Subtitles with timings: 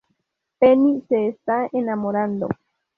[0.59, 2.47] Penny se está enamorando.